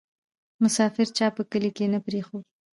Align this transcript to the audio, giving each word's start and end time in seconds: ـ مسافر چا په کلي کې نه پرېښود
ـ 0.31 0.61
مسافر 0.63 1.07
چا 1.17 1.27
په 1.37 1.41
کلي 1.51 1.71
کې 1.77 1.85
نه 1.93 1.99
پرېښود 2.05 2.43